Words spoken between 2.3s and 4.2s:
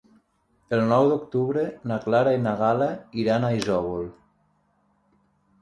i na Gal·la iran a Isòvol.